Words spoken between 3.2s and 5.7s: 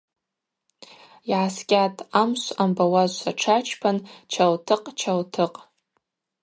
тшачпан– Чалтыкъ, Чалтыкъ.